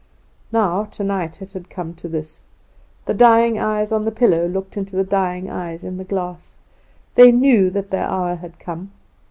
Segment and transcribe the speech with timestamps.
[0.51, 2.41] Now tonight it had come to this.
[3.05, 6.57] The dying eyes on the pillow looked into the dying eyes in the glass;
[7.13, 8.91] they knew that their hour had come.